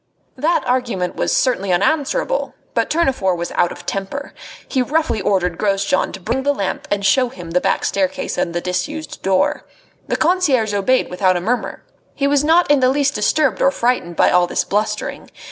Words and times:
That 0.35 0.63
argument 0.65 1.15
was 1.15 1.31
certainly 1.31 1.71
unanswerable. 1.71 2.55
But 2.73 2.89
Tournefort 2.89 3.37
was 3.37 3.51
out 3.51 3.71
of 3.71 3.85
temper. 3.85 4.33
He 4.67 4.81
roughly 4.81 5.21
ordered 5.21 5.59
Grosjean 5.59 6.11
to 6.13 6.19
bring 6.19 6.41
the 6.41 6.55
lamp 6.55 6.87
and 6.89 7.05
show 7.05 7.29
him 7.29 7.51
the 7.51 7.61
back 7.61 7.85
staircase 7.85 8.35
and 8.35 8.55
the 8.55 8.61
disused 8.61 9.21
door. 9.21 9.63
The 10.07 10.17
concierge 10.17 10.73
obeyed 10.73 11.11
without 11.11 11.37
a 11.37 11.39
murmur. 11.39 11.83
He 12.15 12.25
was 12.25 12.43
not 12.43 12.71
in 12.71 12.79
the 12.79 12.89
least 12.89 13.13
disturbed 13.13 13.61
or 13.61 13.69
frightened 13.69 14.15
by 14.15 14.31
all 14.31 14.47
this 14.47 14.63
blustering. 14.63 15.29